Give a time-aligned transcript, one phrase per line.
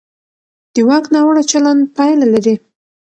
[0.73, 2.55] د واک ناوړه چلند پایله لري